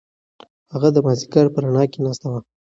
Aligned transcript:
هغه 0.71 0.89
د 0.93 0.97
مازیګر 1.05 1.45
په 1.51 1.59
رڼا 1.63 1.83
کې 1.91 1.99
ناسته 2.05 2.25
وه. 2.31 2.39